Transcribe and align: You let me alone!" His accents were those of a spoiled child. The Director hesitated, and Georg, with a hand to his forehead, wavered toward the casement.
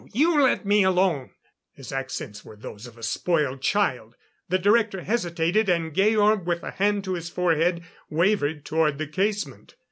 You 0.13 0.41
let 0.41 0.65
me 0.65 0.81
alone!" 0.81 1.29
His 1.73 1.91
accents 1.91 2.43
were 2.43 2.55
those 2.55 2.87
of 2.87 2.97
a 2.97 3.03
spoiled 3.03 3.61
child. 3.61 4.15
The 4.49 4.57
Director 4.57 5.01
hesitated, 5.01 5.69
and 5.69 5.93
Georg, 5.93 6.47
with 6.47 6.63
a 6.63 6.71
hand 6.71 7.03
to 7.03 7.13
his 7.13 7.29
forehead, 7.29 7.83
wavered 8.09 8.65
toward 8.65 8.97
the 8.97 9.05
casement. 9.05 9.75